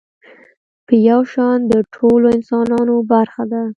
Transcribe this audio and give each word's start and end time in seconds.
په 0.85 0.93
يو 1.09 1.21
شان 1.31 1.57
د 1.71 1.73
ټولو 1.93 2.25
انسانانو 2.37 2.95
برخه 3.11 3.43
ده. 3.51 3.63